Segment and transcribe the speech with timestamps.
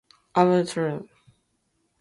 [0.33, 1.09] Teddy, dear, I wish I could!